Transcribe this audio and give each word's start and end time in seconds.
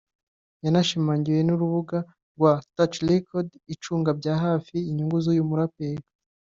yanashimangiwe 0.63 1.39
n’urubuga 1.43 1.97
rwa 2.35 2.53
‘Touch 2.75 2.97
Records’ 3.09 3.51
icunga 3.73 4.09
bya 4.19 4.35
hafi 4.45 4.77
inyungu 4.89 5.17
z’uyu 5.23 5.43
muraperi 5.49 6.03